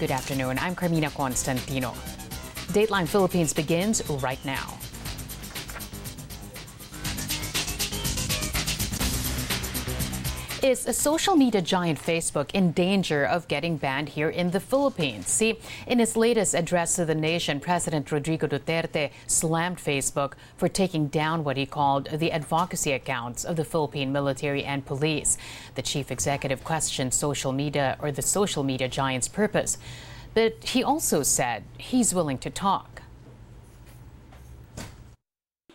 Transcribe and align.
Good 0.00 0.10
afternoon. 0.10 0.58
I'm 0.58 0.74
Carmina 0.74 1.08
Constantino. 1.10 1.92
Dateline 2.72 3.06
Philippines 3.06 3.52
begins 3.52 4.02
right 4.10 4.44
now. 4.44 4.76
Is 10.64 10.86
a 10.86 10.94
social 10.94 11.36
media 11.36 11.60
giant 11.60 11.98
Facebook 11.98 12.50
in 12.54 12.72
danger 12.72 13.22
of 13.22 13.48
getting 13.48 13.76
banned 13.76 14.08
here 14.08 14.30
in 14.30 14.50
the 14.50 14.60
Philippines? 14.60 15.28
See, 15.28 15.58
in 15.86 15.98
his 15.98 16.16
latest 16.16 16.54
address 16.54 16.96
to 16.96 17.04
the 17.04 17.14
nation, 17.14 17.60
President 17.60 18.10
Rodrigo 18.10 18.46
Duterte 18.46 19.10
slammed 19.26 19.76
Facebook 19.76 20.32
for 20.56 20.70
taking 20.70 21.08
down 21.08 21.44
what 21.44 21.58
he 21.58 21.66
called 21.66 22.08
the 22.10 22.32
advocacy 22.32 22.92
accounts 22.92 23.44
of 23.44 23.56
the 23.56 23.64
Philippine 23.66 24.10
military 24.10 24.64
and 24.64 24.86
police. 24.86 25.36
The 25.74 25.82
chief 25.82 26.10
executive 26.10 26.64
questioned 26.64 27.12
social 27.12 27.52
media 27.52 27.98
or 28.00 28.10
the 28.10 28.22
social 28.22 28.62
media 28.64 28.88
giant's 28.88 29.28
purpose. 29.28 29.76
But 30.32 30.64
he 30.64 30.82
also 30.82 31.22
said 31.22 31.64
he's 31.76 32.14
willing 32.14 32.38
to 32.38 32.48
talk. 32.48 33.02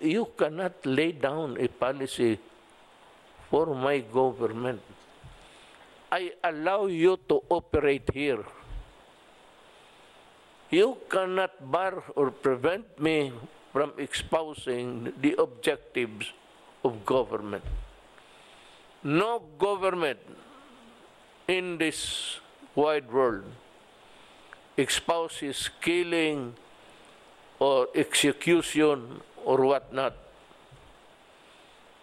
You 0.01 0.29
cannot 0.35 0.83
lay 0.83 1.11
down 1.11 1.57
a 1.59 1.67
policy 1.67 2.39
for 3.49 3.73
my 3.75 3.99
government. 3.99 4.81
I 6.11 6.33
allow 6.43 6.85
you 6.85 7.17
to 7.29 7.41
operate 7.49 8.09
here. 8.13 8.45
You 10.69 10.97
cannot 11.09 11.71
bar 11.71 12.03
or 12.15 12.29
prevent 12.29 12.99
me 13.01 13.33
from 13.73 13.93
espousing 13.97 15.13
the 15.21 15.35
objectives 15.37 16.33
of 16.83 17.05
government. 17.05 17.65
No 19.03 19.41
government 19.57 20.19
in 21.47 21.77
this 21.77 22.37
wide 22.75 23.09
world 23.11 23.45
espouses 24.77 25.69
killing 25.81 26.55
or 27.59 27.87
execution 27.95 29.21
or 29.43 29.65
whatnot 29.65 30.15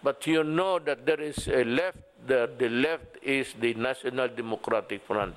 but 0.03 0.25
you 0.27 0.43
know 0.43 0.79
that 0.79 1.05
there 1.05 1.21
is 1.21 1.47
a 1.47 1.63
left, 1.63 1.97
the, 2.25 2.49
the 2.57 2.69
left 2.69 3.17
is 3.21 3.53
the 3.59 3.73
National 3.73 4.27
Democratic 4.27 5.05
Front. 5.05 5.35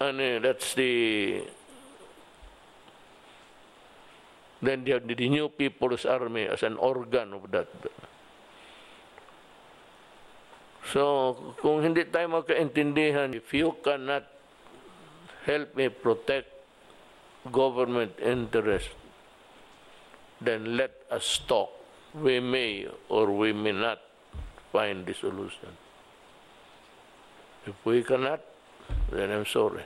And 0.00 0.20
uh, 0.20 0.38
that's 0.40 0.74
the, 0.74 1.44
then 4.60 4.86
you 4.86 4.94
have 4.94 5.06
the 5.06 5.28
New 5.28 5.48
People's 5.48 6.04
Army 6.04 6.42
as 6.42 6.62
an 6.62 6.76
organ 6.76 7.32
of 7.34 7.50
that. 7.50 7.68
So, 10.92 11.54
kung 11.62 11.80
hindi 11.80 12.04
tayo 12.04 12.42
magkaintindihan, 12.42 13.32
if 13.32 13.54
you 13.54 13.72
cannot 13.80 14.26
help 15.46 15.72
me 15.78 15.88
protect 15.88 16.50
government 17.48 18.18
interest, 18.18 18.90
then 20.42 20.76
let 20.76 20.92
us 21.08 21.38
talk 21.46 21.81
we 22.14 22.40
may 22.40 22.86
or 23.08 23.30
we 23.30 23.52
may 23.52 23.72
not 23.72 23.98
find 24.72 25.06
the 25.06 25.14
solution. 25.14 25.76
If 27.66 27.74
we 27.84 28.02
cannot, 28.02 28.40
then 29.10 29.30
I'm 29.30 29.46
sorry. 29.46 29.84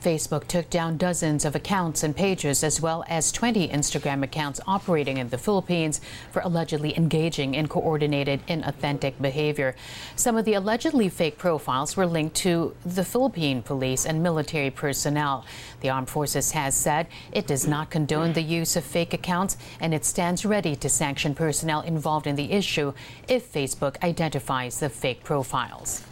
Facebook 0.00 0.46
took 0.46 0.70
down 0.70 0.96
dozens 0.96 1.44
of 1.44 1.56
accounts 1.56 2.02
and 2.02 2.14
pages, 2.14 2.62
as 2.62 2.80
well 2.80 3.04
as 3.08 3.32
20 3.32 3.68
Instagram 3.68 4.22
accounts 4.22 4.60
operating 4.66 5.16
in 5.16 5.28
the 5.28 5.38
Philippines 5.38 6.00
for 6.30 6.40
allegedly 6.40 6.96
engaging 6.96 7.54
in 7.54 7.66
coordinated, 7.66 8.46
inauthentic 8.46 9.20
behavior. 9.20 9.74
Some 10.14 10.36
of 10.36 10.44
the 10.44 10.54
allegedly 10.54 11.08
fake 11.08 11.38
profiles 11.38 11.96
were 11.96 12.06
linked 12.06 12.36
to 12.36 12.74
the 12.84 13.04
Philippine 13.04 13.62
police 13.62 14.06
and 14.06 14.22
military 14.22 14.70
personnel. 14.70 15.44
The 15.80 15.90
Armed 15.90 16.08
Forces 16.08 16.52
has 16.52 16.76
said 16.76 17.08
it 17.32 17.46
does 17.46 17.66
not 17.66 17.90
condone 17.90 18.32
the 18.32 18.42
use 18.42 18.76
of 18.76 18.84
fake 18.84 19.14
accounts 19.14 19.56
and 19.80 19.92
it 19.92 20.04
stands 20.04 20.44
ready 20.44 20.76
to 20.76 20.88
sanction 20.88 21.34
personnel 21.34 21.80
involved 21.82 22.26
in 22.26 22.36
the 22.36 22.52
issue 22.52 22.92
if 23.26 23.52
Facebook 23.52 24.02
identifies 24.02 24.80
the 24.80 24.88
fake 24.88 25.24
profiles. 25.24 26.04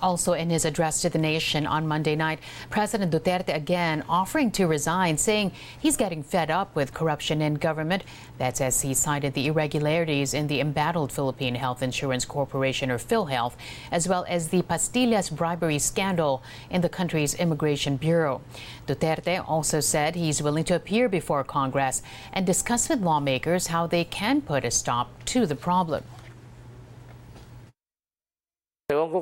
Also, 0.00 0.32
in 0.32 0.50
his 0.50 0.64
address 0.64 1.02
to 1.02 1.08
the 1.08 1.18
nation 1.18 1.66
on 1.66 1.86
Monday 1.86 2.14
night, 2.14 2.38
President 2.70 3.12
Duterte 3.12 3.54
again 3.54 4.04
offering 4.08 4.50
to 4.52 4.66
resign, 4.66 5.18
saying 5.18 5.52
he's 5.78 5.96
getting 5.96 6.22
fed 6.22 6.50
up 6.50 6.74
with 6.76 6.94
corruption 6.94 7.42
in 7.42 7.54
government. 7.54 8.04
That's 8.38 8.60
as 8.60 8.80
he 8.82 8.94
cited 8.94 9.34
the 9.34 9.48
irregularities 9.48 10.34
in 10.34 10.46
the 10.46 10.60
embattled 10.60 11.10
Philippine 11.10 11.56
Health 11.56 11.82
Insurance 11.82 12.24
Corporation, 12.24 12.90
or 12.90 12.98
PhilHealth, 12.98 13.54
as 13.90 14.08
well 14.08 14.24
as 14.28 14.48
the 14.48 14.62
pastillas 14.62 15.34
bribery 15.34 15.78
scandal 15.78 16.42
in 16.70 16.80
the 16.80 16.88
country's 16.88 17.34
Immigration 17.34 17.96
Bureau. 17.96 18.40
Duterte 18.86 19.44
also 19.48 19.80
said 19.80 20.14
he's 20.14 20.42
willing 20.42 20.64
to 20.64 20.76
appear 20.76 21.08
before 21.08 21.42
Congress 21.42 22.02
and 22.32 22.46
discuss 22.46 22.88
with 22.88 23.00
lawmakers 23.00 23.66
how 23.68 23.86
they 23.86 24.04
can 24.04 24.40
put 24.40 24.64
a 24.64 24.70
stop 24.70 25.10
to 25.24 25.44
the 25.44 25.56
problem. 25.56 26.04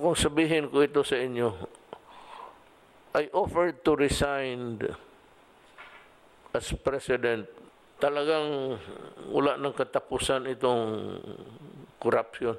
Kung 0.06 0.14
sabihin 0.14 0.70
ko 0.70 0.86
ito 0.86 1.02
sa 1.02 1.18
inyo. 1.18 1.50
I 3.18 3.26
offered 3.34 3.82
to 3.82 3.98
resign 3.98 4.78
as 6.54 6.70
president. 6.78 7.50
Talagang 7.98 8.78
wala 9.34 9.58
ng 9.58 9.74
katapusan 9.74 10.46
itong 10.46 11.18
corruption. 11.98 12.54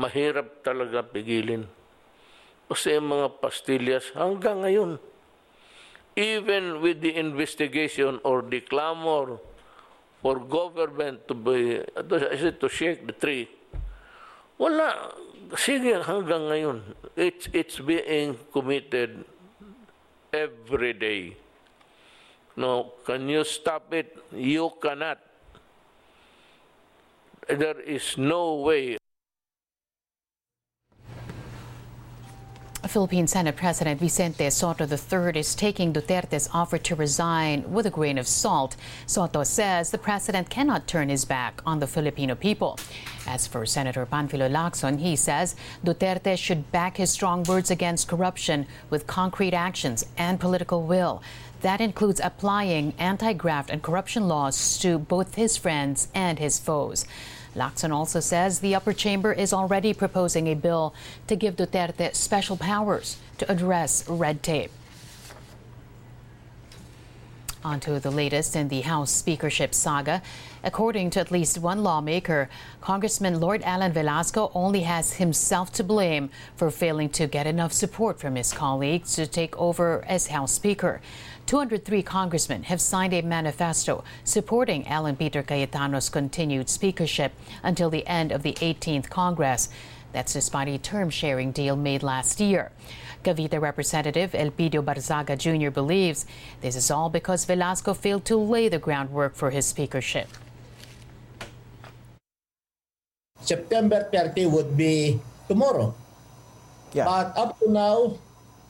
Mahirap 0.00 0.64
talaga 0.64 1.04
pigilin. 1.04 1.68
Kasi 2.64 2.96
mga 2.96 3.44
pastillas 3.44 4.08
hanggang 4.16 4.64
ngayon, 4.64 4.96
even 6.16 6.80
with 6.80 7.04
the 7.04 7.12
investigation 7.12 8.24
or 8.24 8.40
the 8.40 8.64
clamor 8.64 9.36
for 10.24 10.40
government 10.40 11.28
to 11.28 11.36
be, 11.36 11.84
to 12.56 12.68
shake 12.72 13.04
the 13.04 13.12
tree, 13.12 13.52
wala 14.58 15.14
sige 15.56 15.96
hanggang 16.04 16.50
ngayon, 16.50 16.76
it's, 17.16 17.48
it's 17.54 17.78
being 17.80 18.36
committed 18.52 19.24
every 20.34 20.92
day. 20.92 21.38
No, 22.58 22.92
can 23.06 23.30
you 23.30 23.46
stop 23.46 23.94
it? 23.94 24.18
You 24.34 24.74
cannot. 24.82 25.22
There 27.48 27.80
is 27.80 28.18
no 28.18 28.60
way 28.60 28.97
Philippine 32.88 33.26
Senate 33.26 33.54
President 33.54 34.00
Vicente 34.00 34.48
Sotto 34.48 34.86
III 34.86 35.38
is 35.38 35.54
taking 35.54 35.92
Duterte's 35.92 36.48
offer 36.54 36.78
to 36.78 36.94
resign 36.94 37.70
with 37.70 37.84
a 37.84 37.90
grain 37.90 38.16
of 38.16 38.26
salt. 38.26 38.76
Sotto 39.06 39.44
says 39.44 39.90
the 39.90 39.98
president 39.98 40.48
cannot 40.48 40.86
turn 40.86 41.10
his 41.10 41.26
back 41.26 41.60
on 41.66 41.80
the 41.80 41.86
Filipino 41.86 42.34
people. 42.34 42.78
As 43.26 43.46
for 43.46 43.66
Senator 43.66 44.06
Panfilo 44.06 44.50
Lacson, 44.50 44.98
he 44.98 45.16
says 45.16 45.54
Duterte 45.84 46.38
should 46.38 46.72
back 46.72 46.96
his 46.96 47.10
strong 47.10 47.42
words 47.44 47.70
against 47.70 48.08
corruption 48.08 48.66
with 48.88 49.06
concrete 49.06 49.52
actions 49.52 50.06
and 50.16 50.40
political 50.40 50.82
will. 50.82 51.22
That 51.60 51.80
includes 51.80 52.20
applying 52.24 52.94
anti 52.98 53.34
graft 53.34 53.68
and 53.68 53.82
corruption 53.82 54.28
laws 54.28 54.78
to 54.78 54.98
both 54.98 55.34
his 55.34 55.56
friends 55.56 56.08
and 56.14 56.38
his 56.38 56.58
foes. 56.58 57.04
Lacson 57.58 57.92
also 57.92 58.20
says 58.20 58.60
the 58.60 58.74
upper 58.74 58.92
chamber 58.92 59.32
is 59.32 59.52
already 59.52 59.92
proposing 59.92 60.46
a 60.46 60.54
bill 60.54 60.94
to 61.26 61.36
give 61.36 61.56
Duterte 61.56 62.14
special 62.14 62.56
powers 62.56 63.18
to 63.38 63.50
address 63.50 64.08
red 64.08 64.42
tape. 64.42 64.70
On 67.64 67.80
to 67.80 67.98
the 67.98 68.10
latest 68.10 68.54
in 68.54 68.68
the 68.68 68.82
House 68.82 69.10
speakership 69.10 69.74
saga. 69.74 70.22
According 70.62 71.10
to 71.10 71.20
at 71.20 71.32
least 71.32 71.58
one 71.58 71.82
lawmaker, 71.82 72.48
Congressman 72.80 73.40
Lord 73.40 73.62
Allan 73.62 73.92
Velasco 73.92 74.52
only 74.54 74.82
has 74.82 75.14
himself 75.14 75.72
to 75.72 75.82
blame 75.82 76.30
for 76.54 76.70
failing 76.70 77.10
to 77.10 77.26
get 77.26 77.48
enough 77.48 77.72
support 77.72 78.20
from 78.20 78.36
his 78.36 78.52
colleagues 78.52 79.16
to 79.16 79.26
take 79.26 79.58
over 79.58 80.04
as 80.06 80.28
House 80.28 80.52
Speaker. 80.52 81.00
203 81.48 82.02
congressmen 82.02 82.62
have 82.64 82.78
signed 82.78 83.14
a 83.14 83.22
manifesto 83.22 84.04
supporting 84.22 84.86
Alan 84.86 85.16
Peter 85.16 85.42
Cayetano's 85.42 86.10
continued 86.10 86.68
speakership 86.68 87.32
until 87.62 87.88
the 87.88 88.06
end 88.06 88.32
of 88.32 88.42
the 88.42 88.52
18th 88.60 89.08
Congress. 89.08 89.70
That's 90.12 90.34
despite 90.34 90.68
a 90.68 90.76
term 90.76 91.08
sharing 91.08 91.52
deal 91.52 91.74
made 91.74 92.02
last 92.02 92.38
year. 92.38 92.70
Cavite 93.24 93.58
Representative 93.58 94.32
Elpidio 94.32 94.84
Barzaga 94.84 95.38
Jr. 95.38 95.70
believes 95.70 96.26
this 96.60 96.76
is 96.76 96.90
all 96.90 97.08
because 97.08 97.46
Velasco 97.46 97.94
failed 97.94 98.26
to 98.26 98.36
lay 98.36 98.68
the 98.68 98.78
groundwork 98.78 99.34
for 99.34 99.48
his 99.48 99.64
speakership. 99.64 100.28
September 103.40 104.06
30 104.12 104.44
would 104.46 104.76
be 104.76 105.18
tomorrow. 105.48 105.94
Yeah. 106.92 107.06
But 107.06 107.38
up 107.38 107.58
to 107.60 107.72
now, 107.72 108.18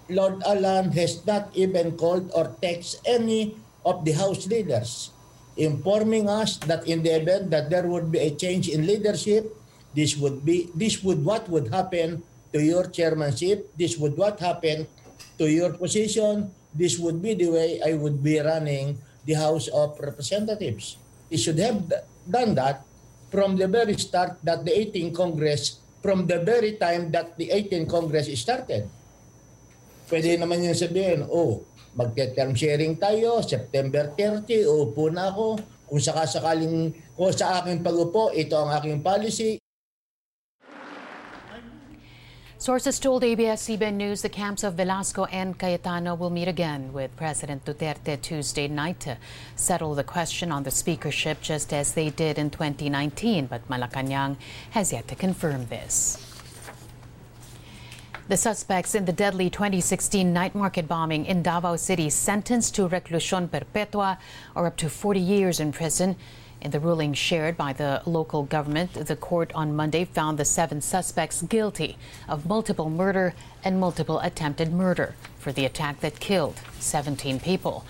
Lord 0.09 0.41
Alan 0.49 0.93
has 0.97 1.21
not 1.29 1.53
even 1.53 1.93
called 2.01 2.33
or 2.33 2.57
texted 2.65 3.05
any 3.05 3.61
of 3.85 4.05
the 4.09 4.17
House 4.17 4.49
leaders, 4.49 5.13
informing 5.57 6.29
us 6.29 6.57
that 6.65 6.89
in 6.89 7.05
the 7.05 7.13
event 7.13 7.53
that 7.53 7.69
there 7.69 7.85
would 7.85 8.11
be 8.11 8.19
a 8.19 8.33
change 8.33 8.69
in 8.69 8.89
leadership, 8.89 9.53
this 9.93 10.17
would 10.17 10.45
be 10.45 10.73
this 10.75 11.05
would 11.05 11.25
what 11.25 11.49
would 11.49 11.69
happen 11.69 12.25
to 12.53 12.59
your 12.61 12.89
chairmanship. 12.89 13.69
This 13.77 14.01
would 14.01 14.17
what 14.17 14.41
happened 14.41 14.89
to 15.37 15.45
your 15.45 15.77
position. 15.77 16.53
This 16.73 16.97
would 16.97 17.21
be 17.21 17.37
the 17.37 17.49
way 17.53 17.81
I 17.85 17.93
would 17.93 18.25
be 18.25 18.41
running 18.41 18.97
the 19.29 19.37
House 19.37 19.69
of 19.69 20.01
Representatives. 20.01 20.97
He 21.29 21.37
should 21.37 21.61
have 21.61 21.85
done 22.25 22.57
that 22.57 22.85
from 23.29 23.57
the 23.57 23.69
very 23.69 23.97
start 24.01 24.41
that 24.45 24.65
the 24.65 24.73
18th 24.73 25.13
Congress, 25.13 25.81
from 26.01 26.25
the 26.25 26.41
very 26.41 26.81
time 26.81 27.13
that 27.13 27.37
the 27.37 27.53
18th 27.53 27.89
Congress 27.93 28.33
started. 28.41 28.89
Pwede 30.09 30.41
naman 30.41 30.65
yung 30.65 30.73
sabihin, 30.73 31.29
oh, 31.29 31.69
magte-term 31.93 32.57
sharing 32.57 32.97
tayo, 32.97 33.45
September 33.45 34.09
30, 34.17 34.65
uupo 34.65 35.13
na 35.13 35.29
ako. 35.29 35.61
Kung 35.85 36.01
sakasakaling, 36.01 36.97
kung 37.13 37.29
sa 37.33 37.61
aking 37.61 37.85
pag-upo, 37.85 38.33
ito 38.33 38.57
ang 38.57 38.73
aking 38.73 39.05
policy, 39.05 39.61
Sources 42.59 42.99
told 42.99 43.23
ABS-CBN 43.23 43.95
News 43.95 44.23
the 44.23 44.29
camps 44.29 44.65
of 44.65 44.75
Velasco 44.75 45.27
and 45.31 45.57
Cayetano 45.57 46.17
will 46.17 46.29
meet 46.29 46.49
again 46.49 46.93
with 46.93 47.15
President 47.15 47.65
Duterte 47.65 48.21
Tuesday 48.21 48.67
night 48.67 48.99
to 49.07 49.17
settle 49.55 49.95
the 49.95 50.03
question 50.03 50.51
on 50.51 50.65
the 50.65 50.71
speakership 50.73 51.41
just 51.41 51.73
as 51.73 51.95
they 51.95 52.11
did 52.11 52.37
in 52.37 52.51
2019, 52.51 53.47
but 53.47 53.63
Malacanang 53.71 54.37
has 54.73 54.93
yet 54.93 55.07
to 55.07 55.15
confirm 55.15 55.67
this. 55.67 56.19
The 58.29 58.37
suspects 58.37 58.95
in 58.95 59.07
the 59.07 59.13
deadly 59.13 59.49
2016 59.49 60.35
night 60.35 60.55
market 60.55 60.87
bombing 60.87 61.25
in 61.25 61.43
Davao 61.43 61.77
City 61.77 62.11
sentenced 62.11 62.75
to 62.75 62.87
reclusión 62.87 63.51
perpetua 63.51 64.19
or 64.55 64.67
up 64.67 64.77
to 64.77 64.91
40 64.91 65.19
years 65.19 65.61
in 65.61 65.73
prison 65.73 66.15
in 66.61 66.71
the 66.71 66.79
ruling 66.79 67.15
shared 67.15 67.57
by 67.57 67.73
the 67.73 68.03
local 68.05 68.43
government, 68.43 68.93
the 68.93 69.17
court 69.17 69.51
on 69.55 69.75
Monday 69.75 70.05
found 70.05 70.39
the 70.39 70.45
seven 70.45 70.83
suspects 70.83 71.41
guilty 71.41 71.97
of 72.29 72.45
multiple 72.45 72.91
murder 72.91 73.33
and 73.65 73.81
multiple 73.81 74.19
attempted 74.21 74.75
murder 74.75 75.15
for 75.39 75.51
the 75.51 75.65
attack 75.65 76.01
that 76.01 76.21
killed 76.21 76.61
17 76.81 77.41
people. 77.41 77.87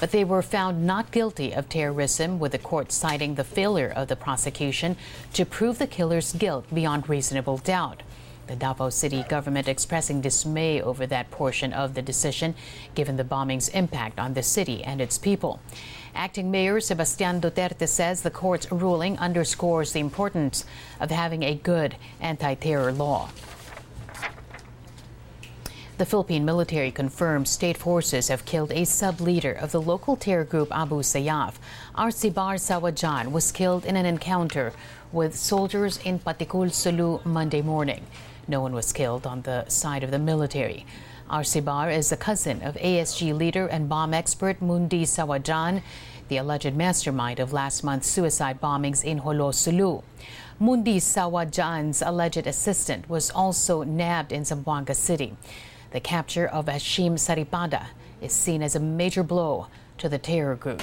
But 0.00 0.10
they 0.10 0.24
were 0.24 0.40
found 0.40 0.86
not 0.86 1.10
guilty 1.10 1.52
of 1.52 1.68
terrorism, 1.68 2.38
with 2.38 2.52
the 2.52 2.58
court 2.58 2.92
citing 2.92 3.34
the 3.34 3.44
failure 3.44 3.92
of 3.94 4.08
the 4.08 4.16
prosecution 4.16 4.96
to 5.34 5.44
prove 5.44 5.78
the 5.78 5.86
killer's 5.86 6.32
guilt 6.32 6.64
beyond 6.72 7.10
reasonable 7.10 7.58
doubt. 7.58 8.02
The 8.52 8.58
Davao 8.58 8.90
City 8.90 9.24
government 9.30 9.66
expressing 9.66 10.20
dismay 10.20 10.82
over 10.82 11.06
that 11.06 11.30
portion 11.30 11.72
of 11.72 11.94
the 11.94 12.02
decision, 12.02 12.54
given 12.94 13.16
the 13.16 13.24
bombing's 13.24 13.70
impact 13.70 14.18
on 14.18 14.34
the 14.34 14.42
city 14.42 14.84
and 14.84 15.00
its 15.00 15.16
people. 15.16 15.58
Acting 16.14 16.50
Mayor 16.50 16.78
Sebastian 16.78 17.40
Duterte 17.40 17.88
says 17.88 18.20
the 18.20 18.30
court's 18.30 18.70
ruling 18.70 19.18
underscores 19.18 19.94
the 19.94 20.00
importance 20.00 20.66
of 21.00 21.10
having 21.10 21.42
a 21.42 21.54
good 21.54 21.96
anti 22.20 22.52
terror 22.56 22.92
law. 22.92 23.30
The 25.96 26.04
Philippine 26.04 26.44
military 26.44 26.90
confirms 26.90 27.48
state 27.48 27.78
forces 27.78 28.28
have 28.28 28.44
killed 28.44 28.70
a 28.72 28.84
sub 28.84 29.22
leader 29.22 29.52
of 29.52 29.72
the 29.72 29.80
local 29.80 30.14
terror 30.14 30.44
group 30.44 30.68
Abu 30.70 30.96
Sayyaf. 30.96 31.54
Arcibar 31.96 32.58
Sawadjaan 32.58 33.32
was 33.32 33.50
killed 33.50 33.86
in 33.86 33.96
an 33.96 34.04
encounter 34.04 34.74
with 35.10 35.34
soldiers 35.34 35.98
in 36.04 36.18
Patikul 36.18 36.70
Sulu 36.70 37.20
Monday 37.24 37.62
morning. 37.62 38.04
No 38.48 38.60
one 38.60 38.74
was 38.74 38.92
killed 38.92 39.26
on 39.26 39.42
the 39.42 39.68
side 39.68 40.02
of 40.02 40.10
the 40.10 40.18
military. 40.18 40.84
Arcibar 41.30 41.90
is 41.96 42.12
a 42.12 42.16
cousin 42.16 42.60
of 42.62 42.74
ASG 42.74 43.36
leader 43.36 43.66
and 43.66 43.88
bomb 43.88 44.12
expert 44.12 44.60
Mundi 44.60 45.04
Sawadjaan, 45.04 45.82
the 46.28 46.36
alleged 46.36 46.74
mastermind 46.74 47.38
of 47.38 47.52
last 47.52 47.84
month's 47.84 48.08
suicide 48.08 48.60
bombings 48.60 49.04
in 49.04 49.20
Jolo 49.20 49.50
Sulu. 49.52 50.02
Mundi 50.58 50.98
Sawadjaan's 50.98 52.02
alleged 52.02 52.46
assistant 52.46 53.08
was 53.08 53.30
also 53.30 53.82
nabbed 53.82 54.32
in 54.32 54.42
Zamboanga 54.42 54.94
City. 54.94 55.36
The 55.92 56.00
capture 56.00 56.46
of 56.46 56.66
Hashim 56.66 57.12
Saripada 57.14 57.86
is 58.20 58.32
seen 58.32 58.62
as 58.62 58.74
a 58.74 58.80
major 58.80 59.22
blow 59.22 59.68
to 59.98 60.08
the 60.08 60.18
terror 60.18 60.56
group. 60.56 60.82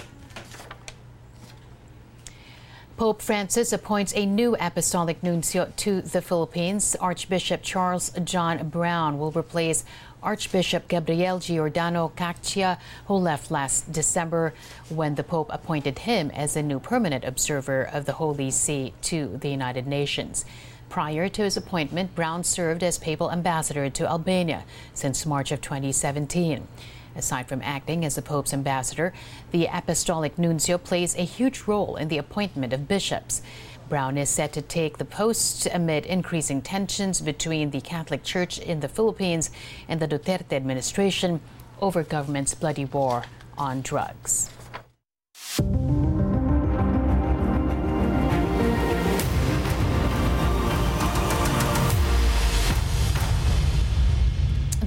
Pope 3.00 3.22
Francis 3.22 3.72
appoints 3.72 4.12
a 4.14 4.26
new 4.26 4.58
apostolic 4.60 5.24
nuncio 5.24 5.72
to 5.78 6.02
the 6.02 6.22
Philippines. 6.22 6.98
Archbishop 7.00 7.62
Charles 7.64 8.12
John 8.26 8.68
Brown 8.68 9.18
will 9.18 9.32
replace 9.32 9.86
Archbishop 10.22 10.90
Gabriel 10.90 11.40
Giordano 11.40 12.12
Caccia, 12.18 12.78
who 13.06 13.14
left 13.14 13.52
last 13.52 13.90
December 13.90 14.54
when 14.90 15.16
the 15.16 15.24
Pope 15.24 15.50
appointed 15.50 16.00
him 16.00 16.30
as 16.32 16.58
a 16.58 16.62
new 16.62 16.78
permanent 16.78 17.24
observer 17.24 17.84
of 17.84 18.04
the 18.04 18.12
Holy 18.12 18.52
See 18.52 18.92
to 19.04 19.38
the 19.40 19.48
United 19.48 19.88
Nations. 19.88 20.44
Prior 20.90 21.30
to 21.30 21.44
his 21.44 21.56
appointment, 21.56 22.16
Brown 22.16 22.44
served 22.44 22.84
as 22.84 22.98
papal 22.98 23.32
ambassador 23.32 23.90
to 23.90 24.10
Albania 24.10 24.66
since 24.94 25.26
March 25.26 25.54
of 25.54 25.62
2017. 25.62 26.68
Aside 27.16 27.48
from 27.48 27.62
acting 27.64 28.06
as 28.06 28.16
the 28.16 28.22
Pope's 28.22 28.54
ambassador, 28.54 29.14
the 29.52 29.68
Apostolic 29.72 30.38
Nuncio 30.38 30.78
plays 30.78 31.16
a 31.16 31.24
huge 31.24 31.64
role 31.68 31.96
in 31.96 32.08
the 32.08 32.18
appointment 32.18 32.74
of 32.74 32.88
bishops. 32.88 33.42
Brown 33.90 34.18
is 34.18 34.30
set 34.30 34.54
to 34.54 34.62
take 34.62 34.98
the 34.98 35.06
post 35.06 35.68
amid 35.74 36.06
increasing 36.06 36.62
tensions 36.62 37.22
between 37.22 37.72
the 37.72 37.82
Catholic 37.82 38.24
Church 38.24 38.60
in 38.60 38.82
the 38.82 38.88
Philippines 38.88 39.50
and 39.88 40.00
the 40.00 40.08
Duterte 40.08 40.54
administration 40.54 41.42
over 41.82 42.04
government's 42.04 42.54
bloody 42.54 42.86
war 42.86 43.24
on 43.58 43.82
drugs. 43.82 44.50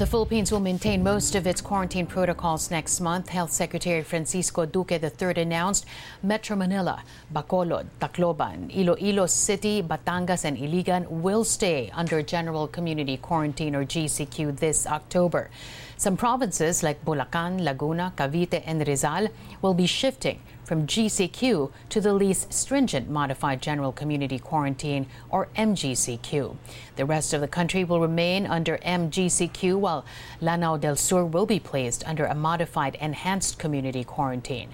The 0.03 0.09
Philippines 0.09 0.51
will 0.51 0.59
maintain 0.59 1.05
most 1.05 1.37
of 1.37 1.47
its 1.47 1.61
quarantine 1.61 2.07
protocols 2.07 2.73
next 2.73 2.99
month. 2.99 3.29
Health 3.29 3.53
Secretary 3.53 4.03
Francisco 4.03 4.67
Duque 4.67 4.91
III 5.01 5.41
announced 5.43 5.87
Metro 6.25 6.57
Manila, 6.57 7.05
Bacolod, 7.33 7.87
Tacloban, 8.01 8.69
Iloilo 8.77 9.27
City, 9.27 9.81
Batangas, 9.81 10.45
and 10.45 10.59
Iligan 10.59 11.07
will 11.09 11.45
stay 11.45 11.89
under 11.95 12.21
general 12.21 12.67
community 12.67 13.17
quarantine 13.17 13.77
or 13.77 13.85
GCQ 13.85 14.59
this 14.59 14.89
October. 14.89 15.51
Some 15.99 16.17
provinces 16.17 16.83
like 16.83 17.05
Bulacan, 17.05 17.61
Laguna, 17.61 18.13
Cavite, 18.17 18.61
and 18.67 18.85
Rizal 18.85 19.29
will 19.61 19.75
be 19.75 19.87
shifting 19.87 20.41
from 20.73 20.87
GCQ 20.87 21.71
to 21.91 22.01
the 22.01 22.15
least 22.15 22.51
stringent 22.51 23.07
Modified 23.07 23.61
General 23.61 23.93
Community 23.93 24.39
Quarantine 24.39 25.07
or 25.29 25.49
MGCQ. 25.55 26.57
The 26.97 27.05
rest 27.05 27.35
of 27.35 27.43
the 27.43 27.47
country 27.47 27.85
will 27.85 28.01
remain 28.01 28.47
under 28.47 28.79
MGCQ 28.79 29.79
while 29.79 30.07
Lanao 30.41 30.79
del 30.79 30.97
Sur 30.97 31.27
will 31.27 31.45
be 31.45 31.61
placed 31.61 32.09
under 32.09 32.25
a 32.25 32.35
Modified 32.35 32.95
Enhanced 32.95 33.59
Community 33.59 34.03
Quarantine. 34.03 34.71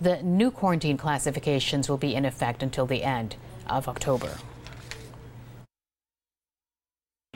The 0.00 0.22
new 0.22 0.50
quarantine 0.50 0.96
classifications 0.96 1.86
will 1.86 1.98
be 1.98 2.14
in 2.14 2.24
effect 2.24 2.62
until 2.62 2.86
the 2.86 3.04
end 3.04 3.36
of 3.68 3.88
October 3.88 4.38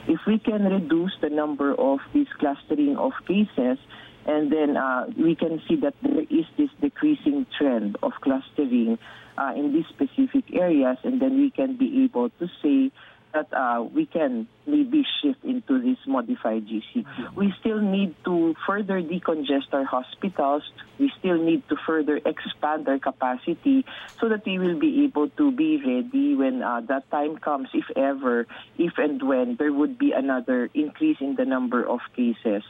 if 0.07 0.27
we 0.27 0.39
can 0.39 0.63
reduce 0.65 1.13
the 1.21 1.29
number 1.29 1.73
of 1.73 1.99
these 2.13 2.27
clustering 2.39 2.97
of 2.97 3.13
cases, 3.27 3.77
and 4.25 4.51
then 4.51 4.77
uh, 4.77 5.05
we 5.17 5.35
can 5.35 5.61
see 5.67 5.75
that 5.77 5.95
there 6.01 6.21
is 6.21 6.45
this 6.57 6.69
decreasing 6.79 7.45
trend 7.57 7.97
of 8.03 8.13
clustering 8.21 8.99
uh, 9.37 9.53
in 9.55 9.73
these 9.73 9.85
specific 9.89 10.53
areas, 10.53 10.97
and 11.03 11.21
then 11.21 11.37
we 11.37 11.49
can 11.49 11.77
be 11.77 12.03
able 12.03 12.29
to 12.29 12.47
say 12.61 12.91
that 13.33 13.47
uh, 13.53 13.81
we 13.81 14.05
can 14.05 14.47
maybe 14.67 15.05
shift 15.21 15.43
into 15.43 15.81
this 15.81 15.97
modified 16.05 16.67
GC. 16.67 17.05
We 17.35 17.53
still 17.59 17.79
need 17.79 18.15
to 18.25 18.55
further 18.67 19.01
decongest 19.01 19.71
our 19.71 19.85
hospitals. 19.85 20.63
We 20.99 21.11
still 21.19 21.37
need 21.41 21.67
to 21.69 21.77
further 21.87 22.17
expand 22.17 22.87
our 22.87 22.99
capacity 22.99 23.85
so 24.19 24.29
that 24.29 24.45
we 24.45 24.59
will 24.59 24.79
be 24.79 25.05
able 25.05 25.29
to 25.29 25.51
be 25.51 25.77
ready 25.77 26.35
when 26.35 26.61
uh, 26.61 26.81
that 26.89 27.09
time 27.09 27.37
comes, 27.37 27.69
if 27.73 27.85
ever, 27.95 28.47
if 28.77 28.97
and 28.97 29.21
when 29.23 29.55
there 29.55 29.71
would 29.71 29.97
be 29.97 30.11
another 30.11 30.69
increase 30.73 31.17
in 31.21 31.35
the 31.35 31.45
number 31.45 31.87
of 31.87 31.99
cases. 32.15 32.63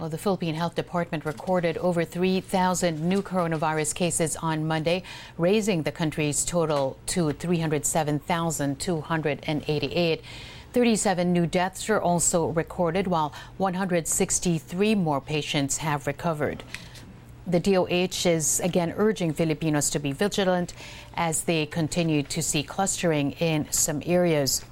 Well, 0.00 0.08
the 0.08 0.16
Philippine 0.16 0.54
Health 0.54 0.76
Department 0.76 1.26
recorded 1.26 1.76
over 1.76 2.06
3,000 2.06 3.06
new 3.06 3.20
coronavirus 3.20 3.94
cases 3.94 4.34
on 4.36 4.66
Monday, 4.66 5.02
raising 5.36 5.82
the 5.82 5.92
country's 5.92 6.42
total 6.42 6.96
to 7.08 7.32
307,288. 7.32 10.22
37 10.72 11.32
new 11.34 11.46
deaths 11.46 11.90
are 11.90 12.00
also 12.00 12.46
recorded, 12.46 13.08
while 13.08 13.34
163 13.58 14.94
more 14.94 15.20
patients 15.20 15.76
have 15.76 16.06
recovered. 16.06 16.62
The 17.46 17.60
DOH 17.60 18.24
is 18.24 18.58
again 18.60 18.94
urging 18.96 19.34
Filipinos 19.34 19.90
to 19.90 19.98
be 19.98 20.12
vigilant 20.12 20.72
as 21.14 21.42
they 21.42 21.66
continue 21.66 22.22
to 22.22 22.40
see 22.40 22.62
clustering 22.62 23.32
in 23.32 23.70
some 23.70 24.02
areas. 24.06 24.64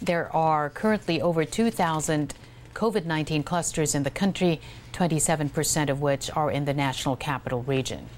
There 0.00 0.32
are 0.32 0.70
currently 0.70 1.20
over 1.20 1.44
2,000 1.44 2.32
COVID 2.74 3.06
19 3.06 3.42
clusters 3.42 3.94
in 3.94 4.02
the 4.02 4.10
country, 4.10 4.60
27% 4.92 5.88
of 5.88 6.00
which 6.00 6.30
are 6.36 6.50
in 6.50 6.64
the 6.64 6.74
national 6.74 7.16
capital 7.16 7.62
region. 7.62 8.08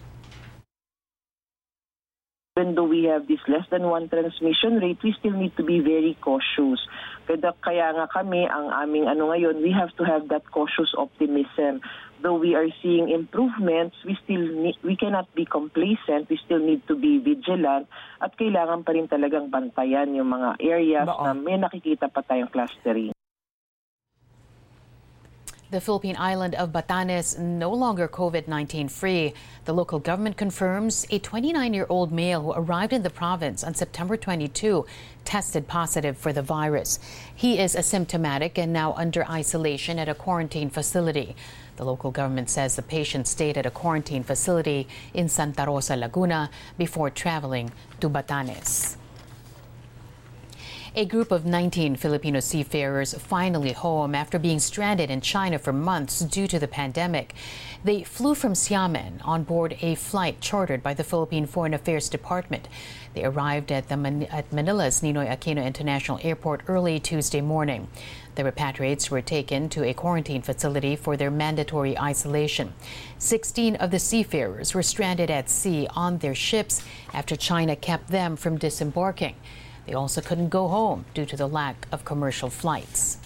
even 2.63 2.75
though 2.77 2.85
we 2.85 3.05
have 3.05 3.27
this 3.27 3.41
less 3.49 3.65
than 3.71 3.83
one 3.83 4.09
transmission 4.09 4.77
rate, 4.77 4.99
we 5.03 5.15
still 5.19 5.33
need 5.33 5.57
to 5.57 5.65
be 5.65 5.81
very 5.81 6.17
cautious. 6.21 6.79
Kaya, 7.27 7.51
kaya 7.65 7.87
nga 7.97 8.07
kami, 8.13 8.45
ang 8.45 8.69
aming 8.69 9.09
ano 9.09 9.33
ngayon, 9.33 9.65
we 9.65 9.73
have 9.73 9.89
to 9.97 10.05
have 10.05 10.29
that 10.29 10.45
cautious 10.53 10.93
optimism. 10.95 11.81
Though 12.21 12.37
we 12.37 12.55
are 12.55 12.69
seeing 12.85 13.11
improvements, 13.11 13.97
we 14.05 14.15
still 14.23 14.45
need, 14.45 14.77
we 14.85 14.95
cannot 14.95 15.33
be 15.35 15.49
complacent. 15.49 16.31
We 16.31 16.39
still 16.45 16.61
need 16.61 16.87
to 16.87 16.95
be 16.95 17.19
vigilant 17.19 17.89
at 18.21 18.37
kailangan 18.39 18.85
pa 18.85 18.95
rin 18.95 19.09
talagang 19.09 19.51
bantayan 19.51 20.15
yung 20.15 20.31
mga 20.31 20.61
areas 20.63 21.09
Bao. 21.09 21.25
na 21.25 21.35
may 21.35 21.59
nakikita 21.59 22.13
pa 22.13 22.23
tayong 22.23 22.53
clustering. 22.53 23.17
The 25.73 25.81
Philippine 25.81 26.17
island 26.19 26.55
of 26.57 26.71
Batanes 26.71 27.39
no 27.39 27.73
longer 27.73 28.07
COVID 28.07 28.47
19 28.47 28.89
free. 28.89 29.33
The 29.65 29.73
local 29.73 29.99
government 29.99 30.37
confirms 30.37 31.07
a 31.09 31.19
29 31.19 31.73
year 31.73 31.87
old 31.89 32.13
male 32.13 32.43
who 32.43 32.53
arrived 32.53 32.93
in 32.93 33.03
the 33.03 33.09
province 33.09 33.65
on 33.65 33.73
September 33.75 34.19
22 34.19 34.85
tested 35.25 35.67
positive 35.67 36.19
for 36.19 36.31
the 36.31 36.43
virus. 36.43 36.99
He 37.35 37.59
is 37.59 37.75
asymptomatic 37.75 38.59
and 38.59 38.71
now 38.75 38.93
under 38.99 39.25
isolation 39.25 39.99
at 39.99 40.11
a 40.11 40.15
quarantine 40.15 40.69
facility. 40.69 41.35
The 41.77 41.87
local 41.87 42.11
government 42.11 42.51
says 42.51 42.77
the 42.77 42.83
patient 42.83 43.27
stayed 43.27 43.57
at 43.57 43.65
a 43.65 43.71
quarantine 43.71 44.25
facility 44.25 44.87
in 45.15 45.31
Santa 45.31 45.65
Rosa, 45.65 45.97
Laguna 45.97 46.51
before 46.77 47.09
traveling 47.09 47.73
to 48.01 48.11
Batanes. 48.11 48.99
A 50.95 51.07
group 51.07 51.33
of 51.33 51.47
19 51.47 51.97
Filipino 51.97 52.41
seafarers 52.41 53.15
finally 53.15 53.73
home 53.73 54.15
after 54.15 54.39
being 54.39 54.59
stranded 54.59 55.11
in 55.11 55.23
China 55.23 55.59
for 55.59 55.73
months 55.73 56.21
due 56.21 56.47
to 56.47 56.59
the 56.59 56.69
pandemic. 56.69 57.33
They 57.83 58.05
flew 58.05 58.35
from 58.35 58.53
Xiamen 58.53 59.23
on 59.25 59.45
board 59.45 59.79
a 59.81 59.95
flight 59.95 60.43
chartered 60.43 60.83
by 60.83 60.93
the 60.93 61.03
Philippine 61.03 61.47
Foreign 61.47 61.73
Affairs 61.73 62.11
Department. 62.11 62.69
They 63.15 63.25
arrived 63.25 63.73
at, 63.73 63.89
the 63.89 63.97
Man- 63.97 64.25
at 64.25 64.53
Manila's 64.53 65.01
Ninoy 65.01 65.31
Aquino 65.31 65.65
International 65.65 66.21
Airport 66.23 66.65
early 66.69 67.01
Tuesday 67.01 67.41
morning. 67.41 67.89
The 68.35 68.45
repatriates 68.45 69.11
were 69.11 69.23
taken 69.23 69.71
to 69.71 69.85
a 69.85 69.95
quarantine 69.95 70.43
facility 70.43 70.95
for 70.95 71.17
their 71.17 71.31
mandatory 71.31 71.99
isolation. 71.99 72.75
16 73.17 73.77
of 73.77 73.93
the 73.93 73.99
seafarers 73.99 74.75
were 74.75 74.83
stranded 74.83 75.31
at 75.31 75.49
sea 75.49 75.89
on 75.97 76.19
their 76.19 76.35
ships 76.35 76.85
after 77.15 77.35
China 77.35 77.77
kept 77.77 78.09
them 78.09 78.37
from 78.37 78.59
disembarking. 78.59 79.37
They 79.87 79.95
also 79.95 80.21
couldn't 80.21 80.49
go 80.49 80.69
home 80.69 81.05
due 81.15 81.27
to 81.27 81.37
the 81.37 81.49
lack 81.49 81.87
of 81.91 82.05
commercial 82.05 82.51
flights. 82.51 83.19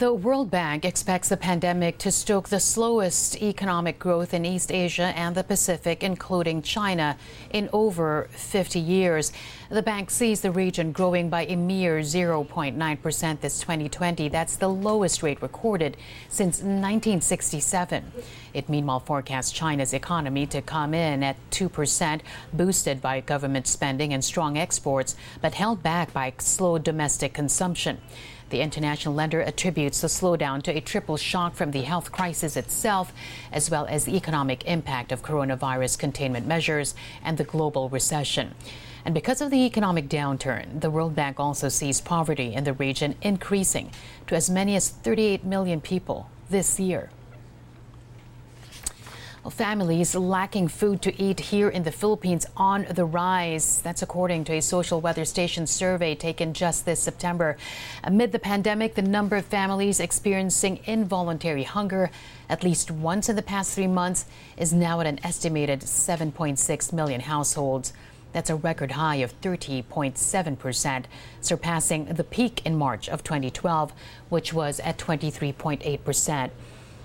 The 0.00 0.14
World 0.14 0.50
Bank 0.50 0.86
expects 0.86 1.28
the 1.28 1.36
pandemic 1.36 1.98
to 1.98 2.10
stoke 2.10 2.48
the 2.48 2.58
slowest 2.58 3.36
economic 3.42 3.98
growth 3.98 4.32
in 4.32 4.46
East 4.46 4.72
Asia 4.72 5.12
and 5.14 5.34
the 5.34 5.44
Pacific, 5.44 6.02
including 6.02 6.62
China, 6.62 7.18
in 7.50 7.68
over 7.70 8.30
50 8.30 8.80
years. 8.80 9.30
The 9.68 9.82
bank 9.82 10.10
sees 10.10 10.40
the 10.40 10.52
region 10.52 10.92
growing 10.92 11.28
by 11.28 11.44
a 11.44 11.54
mere 11.54 11.98
0.9% 11.98 13.40
this 13.42 13.60
2020. 13.60 14.30
That's 14.30 14.56
the 14.56 14.70
lowest 14.70 15.22
rate 15.22 15.42
recorded 15.42 15.98
since 16.30 16.60
1967. 16.60 18.10
It 18.54 18.70
meanwhile 18.70 19.00
forecasts 19.00 19.52
China's 19.52 19.92
economy 19.92 20.46
to 20.46 20.62
come 20.62 20.94
in 20.94 21.22
at 21.22 21.36
2%, 21.50 22.22
boosted 22.54 23.02
by 23.02 23.20
government 23.20 23.66
spending 23.66 24.14
and 24.14 24.24
strong 24.24 24.56
exports, 24.56 25.14
but 25.42 25.52
held 25.52 25.82
back 25.82 26.14
by 26.14 26.32
slow 26.38 26.78
domestic 26.78 27.34
consumption. 27.34 27.98
The 28.50 28.60
international 28.60 29.14
lender 29.14 29.40
attributes 29.40 30.00
the 30.00 30.08
slowdown 30.08 30.62
to 30.64 30.76
a 30.76 30.80
triple 30.80 31.16
shock 31.16 31.54
from 31.54 31.70
the 31.70 31.82
health 31.82 32.10
crisis 32.10 32.56
itself, 32.56 33.12
as 33.52 33.70
well 33.70 33.86
as 33.86 34.04
the 34.04 34.16
economic 34.16 34.64
impact 34.66 35.12
of 35.12 35.22
coronavirus 35.22 35.98
containment 35.98 36.46
measures 36.46 36.94
and 37.24 37.38
the 37.38 37.44
global 37.44 37.88
recession. 37.88 38.54
And 39.04 39.14
because 39.14 39.40
of 39.40 39.50
the 39.50 39.64
economic 39.64 40.08
downturn, 40.08 40.80
the 40.80 40.90
World 40.90 41.14
Bank 41.14 41.38
also 41.38 41.68
sees 41.68 42.00
poverty 42.00 42.52
in 42.52 42.64
the 42.64 42.72
region 42.72 43.14
increasing 43.22 43.92
to 44.26 44.34
as 44.34 44.50
many 44.50 44.74
as 44.74 44.90
38 44.90 45.44
million 45.44 45.80
people 45.80 46.28
this 46.50 46.78
year. 46.80 47.08
Well, 49.42 49.50
families 49.50 50.14
lacking 50.14 50.68
food 50.68 51.00
to 51.00 51.18
eat 51.18 51.40
here 51.40 51.70
in 51.70 51.84
the 51.84 51.90
Philippines 51.90 52.44
on 52.58 52.84
the 52.90 53.06
rise. 53.06 53.80
That's 53.80 54.02
according 54.02 54.44
to 54.44 54.52
a 54.52 54.60
social 54.60 55.00
weather 55.00 55.24
station 55.24 55.66
survey 55.66 56.14
taken 56.14 56.52
just 56.52 56.84
this 56.84 57.00
September. 57.00 57.56
Amid 58.04 58.32
the 58.32 58.38
pandemic, 58.38 58.96
the 58.96 59.02
number 59.02 59.36
of 59.36 59.46
families 59.46 59.98
experiencing 59.98 60.80
involuntary 60.84 61.62
hunger 61.62 62.10
at 62.50 62.62
least 62.62 62.90
once 62.90 63.30
in 63.30 63.36
the 63.36 63.40
past 63.40 63.74
three 63.74 63.86
months 63.86 64.26
is 64.58 64.74
now 64.74 65.00
at 65.00 65.06
an 65.06 65.18
estimated 65.24 65.80
7.6 65.80 66.92
million 66.92 67.22
households. 67.22 67.94
That's 68.34 68.50
a 68.50 68.56
record 68.56 68.92
high 68.92 69.16
of 69.16 69.40
30.7%, 69.40 71.04
surpassing 71.40 72.04
the 72.04 72.24
peak 72.24 72.66
in 72.66 72.76
March 72.76 73.08
of 73.08 73.24
2012, 73.24 73.94
which 74.28 74.52
was 74.52 74.80
at 74.80 74.98
23.8%. 74.98 76.50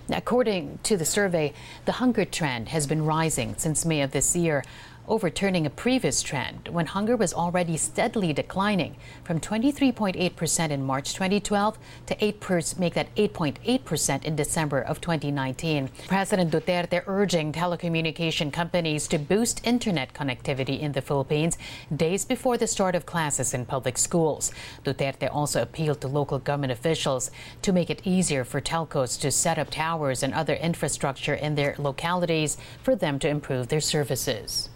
According 0.09 0.79
to 0.83 0.97
the 0.97 1.05
survey, 1.05 1.53
the 1.85 1.93
hunger 1.93 2.25
trend 2.25 2.69
has 2.69 2.85
been 2.85 3.05
rising 3.05 3.55
since 3.57 3.85
May 3.85 4.01
of 4.01 4.11
this 4.11 4.35
year, 4.35 4.63
overturning 5.07 5.65
a 5.65 5.69
previous 5.69 6.21
trend 6.21 6.67
when 6.69 6.85
hunger 6.85 7.15
was 7.15 7.33
already 7.33 7.77
steadily 7.77 8.33
declining 8.33 8.95
from 9.23 9.39
23.8% 9.39 10.69
in 10.69 10.83
March 10.83 11.13
2012 11.13 11.77
to 12.07 12.25
8 12.25 12.79
make 12.79 12.93
that 12.93 13.13
8.8% 13.15 14.23
in 14.23 14.35
December 14.35 14.81
of 14.81 15.01
2019. 15.01 15.89
President 16.07 16.51
Duterte 16.51 17.03
urging 17.07 17.51
telecommunication 17.51 18.51
companies 18.51 19.07
to 19.07 19.17
boost 19.17 19.65
internet 19.65 20.13
connectivity 20.13 20.79
in 20.79 20.91
the 20.91 21.01
Philippines 21.01 21.57
days 21.95 22.25
before 22.25 22.57
the 22.57 22.67
start 22.67 22.95
of 22.95 23.05
classes 23.05 23.53
in 23.53 23.65
public 23.65 23.97
schools. 23.97 24.51
Duterte 24.83 25.29
also 25.31 25.61
appealed 25.61 26.01
to 26.01 26.07
local 26.07 26.39
government 26.39 26.71
officials 26.71 27.31
to 27.61 27.73
make 27.73 27.89
it 27.89 28.01
easier 28.03 28.43
for 28.43 28.61
telcos 28.61 29.19
to 29.19 29.31
set 29.31 29.57
up 29.57 29.69
towers 29.69 30.23
and 30.23 30.33
other 30.33 30.55
infrastructure 30.55 31.33
in 31.33 31.55
their 31.55 31.75
localities 31.77 32.57
for 32.81 32.95
them 32.95 33.19
to 33.19 33.27
improve 33.27 33.67
their 33.67 33.81
services. 33.81 34.69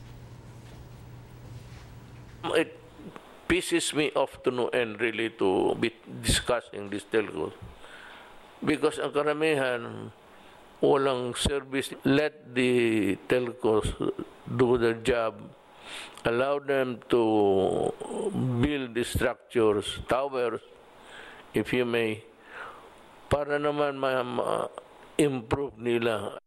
It 2.55 2.79
pisses 3.49 3.93
me 3.93 4.11
off 4.15 4.41
to 4.43 4.51
no 4.51 4.67
end 4.69 5.01
really 5.01 5.29
to 5.41 5.75
be 5.75 5.91
discussing 6.21 6.89
this 6.89 7.03
telcos. 7.03 7.53
Because 8.63 8.99
ang 8.99 9.11
karamihan, 9.11 10.11
walang 10.83 11.35
service. 11.35 11.91
Let 12.03 12.55
the 12.55 13.15
telcos 13.27 13.89
do 14.45 14.77
their 14.77 14.99
job. 14.99 15.39
Allow 16.23 16.59
them 16.59 16.99
to 17.09 17.23
build 18.61 18.93
the 18.93 19.03
structures, 19.03 20.03
towers, 20.05 20.61
if 21.55 21.73
you 21.73 21.87
may, 21.87 22.21
para 23.31 23.57
naman 23.57 23.97
ma-improve 23.97 25.79
nila 25.79 26.37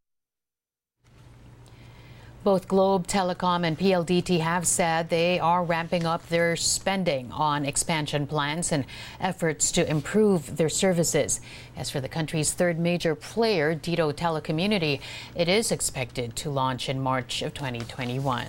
Both 2.44 2.66
Globe 2.66 3.06
Telecom 3.06 3.64
and 3.64 3.78
PLDT 3.78 4.40
have 4.40 4.66
said 4.66 5.10
they 5.10 5.38
are 5.38 5.62
ramping 5.62 6.04
up 6.04 6.28
their 6.28 6.56
spending 6.56 7.30
on 7.30 7.64
expansion 7.64 8.26
plans 8.26 8.72
and 8.72 8.84
efforts 9.20 9.70
to 9.72 9.88
improve 9.88 10.56
their 10.56 10.68
services. 10.68 11.40
As 11.76 11.88
for 11.88 12.00
the 12.00 12.08
country's 12.08 12.52
third 12.52 12.80
major 12.80 13.14
player, 13.14 13.76
Dito 13.76 14.12
Telecommunity, 14.12 15.00
it 15.36 15.48
is 15.48 15.70
expected 15.70 16.34
to 16.34 16.50
launch 16.50 16.88
in 16.88 16.98
March 17.00 17.42
of 17.42 17.54
2021. 17.54 18.46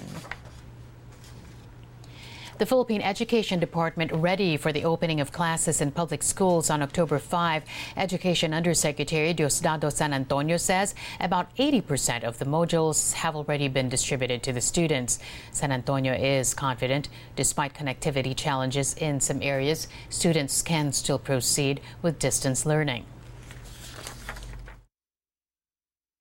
The 2.63 2.69
Philippine 2.69 3.01
Education 3.01 3.59
Department 3.59 4.13
ready 4.13 4.55
for 4.55 4.71
the 4.71 4.85
opening 4.85 5.19
of 5.19 5.33
classes 5.33 5.81
in 5.81 5.91
public 5.91 6.23
schools 6.23 6.69
on 6.69 6.81
October 6.81 7.19
5. 7.19 7.61
Education 7.97 8.53
Undersecretary 8.53 9.33
Diosdado 9.33 9.91
San 9.91 10.13
Antonio 10.13 10.55
says 10.55 10.95
about 11.19 11.53
80% 11.57 12.23
of 12.23 12.39
the 12.39 12.45
modules 12.45 13.11
have 13.15 13.35
already 13.35 13.67
been 13.67 13.89
distributed 13.89 14.43
to 14.43 14.53
the 14.53 14.61
students. 14.61 15.19
San 15.51 15.73
Antonio 15.73 16.13
is 16.13 16.53
confident 16.53 17.09
despite 17.35 17.73
connectivity 17.73 18.33
challenges 18.33 18.93
in 18.93 19.19
some 19.19 19.41
areas, 19.41 19.89
students 20.07 20.61
can 20.61 20.93
still 20.93 21.19
proceed 21.19 21.81
with 22.01 22.17
distance 22.17 22.65
learning. 22.65 23.05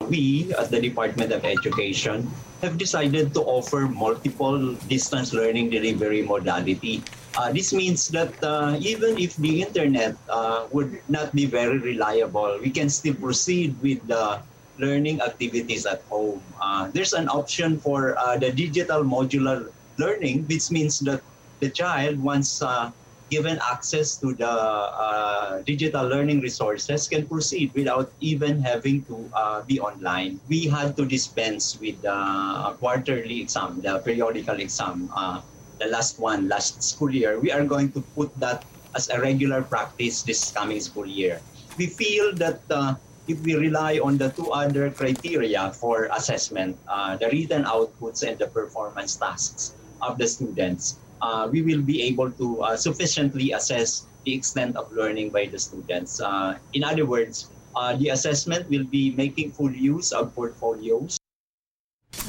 We 0.09 0.53
at 0.59 0.69
the 0.69 0.79
Department 0.79 1.31
of 1.31 1.45
Education 1.45 2.29
have 2.61 2.77
decided 2.77 3.33
to 3.33 3.41
offer 3.43 3.87
multiple 3.87 4.73
distance 4.87 5.33
learning 5.33 5.69
delivery 5.69 6.21
modality. 6.21 7.03
Uh, 7.35 7.51
this 7.51 7.73
means 7.73 8.07
that 8.09 8.31
uh, 8.43 8.77
even 8.79 9.17
if 9.17 9.35
the 9.37 9.61
internet 9.61 10.15
uh, 10.29 10.67
would 10.71 11.01
not 11.09 11.33
be 11.35 11.45
very 11.45 11.77
reliable, 11.77 12.59
we 12.61 12.69
can 12.69 12.87
still 12.89 13.15
proceed 13.15 13.75
with 13.81 13.99
the 14.07 14.39
learning 14.79 15.21
activities 15.21 15.85
at 15.85 16.01
home. 16.09 16.41
Uh, 16.61 16.87
there's 16.93 17.13
an 17.13 17.27
option 17.27 17.77
for 17.79 18.17
uh, 18.17 18.37
the 18.37 18.51
digital 18.51 19.03
modular 19.03 19.69
learning, 19.97 20.45
which 20.47 20.71
means 20.71 20.99
that 20.99 21.21
the 21.59 21.69
child, 21.69 22.17
once 22.21 22.61
uh, 22.61 22.91
given 23.33 23.57
access 23.65 24.13
to 24.21 24.37
the 24.37 24.45
uh, 24.45 25.65
digital 25.65 26.05
learning 26.05 26.37
resources, 26.45 27.09
can 27.09 27.25
proceed 27.25 27.73
without 27.73 28.13
even 28.21 28.61
having 28.61 29.01
to 29.09 29.17
uh, 29.33 29.65
be 29.65 29.81
online. 29.81 30.37
We 30.45 30.69
had 30.69 30.93
to 31.01 31.03
dispense 31.09 31.81
with 31.81 31.97
the 32.05 32.13
quarterly 32.77 33.41
exam, 33.41 33.81
the 33.81 33.97
periodical 34.05 34.61
exam, 34.61 35.09
uh, 35.17 35.41
the 35.81 35.89
last 35.89 36.21
one 36.21 36.45
last 36.45 36.85
school 36.85 37.09
year. 37.09 37.41
We 37.41 37.49
are 37.49 37.65
going 37.65 37.89
to 37.97 38.05
put 38.13 38.29
that 38.37 38.61
as 38.93 39.09
a 39.09 39.17
regular 39.17 39.65
practice 39.65 40.21
this 40.21 40.53
coming 40.53 40.77
school 40.77 41.09
year. 41.09 41.41
We 41.81 41.89
feel 41.89 42.37
that 42.37 42.61
uh, 42.69 43.01
if 43.25 43.41
we 43.41 43.57
rely 43.57 43.97
on 43.97 44.21
the 44.21 44.29
two 44.29 44.53
other 44.53 44.93
criteria 44.93 45.73
for 45.73 46.05
assessment, 46.13 46.77
uh, 46.85 47.17
the 47.17 47.33
written 47.33 47.65
outputs 47.65 48.21
and 48.21 48.37
the 48.37 48.45
performance 48.45 49.17
tasks 49.17 49.73
of 50.05 50.21
the 50.21 50.27
students, 50.29 51.01
uh, 51.23 51.47
we 51.47 51.61
will 51.61 51.81
be 51.81 52.03
able 52.03 52.29
to 52.31 52.61
uh, 52.61 52.75
sufficiently 52.75 53.53
assess 53.53 54.05
the 54.25 54.33
extent 54.35 54.75
of 54.75 54.91
learning 54.91 55.29
by 55.29 55.45
the 55.45 55.57
students. 55.57 56.19
Uh, 56.19 56.57
in 56.73 56.83
other 56.83 57.05
words, 57.05 57.49
uh, 57.75 57.95
the 57.95 58.09
assessment 58.09 58.69
will 58.69 58.83
be 58.83 59.11
making 59.15 59.51
full 59.51 59.71
use 59.71 60.11
of 60.11 60.35
portfolios. 60.35 61.17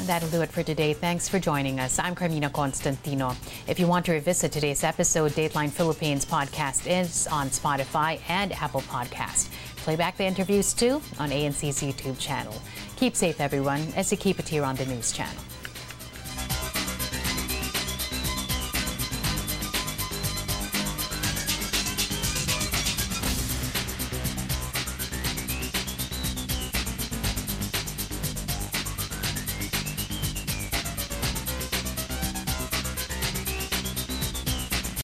That'll 0.07 0.29
do 0.29 0.43
it 0.43 0.51
for 0.51 0.63
today. 0.63 0.93
Thanks 0.93 1.29
for 1.29 1.39
joining 1.39 1.79
us. 1.81 1.99
I'm 1.99 2.15
Carmina 2.15 2.51
Constantino. 2.51 3.37
If 3.67 3.79
you 3.79 3.87
want 3.87 4.07
to 4.07 4.13
revisit 4.13 4.53
today's 4.53 4.83
episode, 4.85 5.33
Dateline 5.33 5.71
Philippines 5.71 6.25
podcast 6.25 6.87
is 6.87 7.27
on 7.29 7.49
Spotify 7.49 8.21
and 8.29 8.53
Apple 8.53 8.83
Podcast. 8.83 9.51
Play 9.77 9.97
back 9.97 10.17
the 10.17 10.25
interviews 10.25 10.73
too 10.73 11.03
on 11.19 11.31
ANC's 11.31 11.83
YouTube 11.83 12.19
channel. 12.19 12.55
Keep 12.97 13.15
safe, 13.17 13.41
everyone, 13.41 13.83
as 13.97 14.11
you 14.11 14.19
keep 14.19 14.39
it 14.39 14.49
here 14.49 14.65
on 14.65 14.77
the 14.77 14.87
news 14.87 15.13
channel. 15.13 15.43